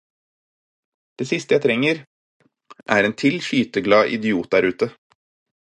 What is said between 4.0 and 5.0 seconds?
idiot der ute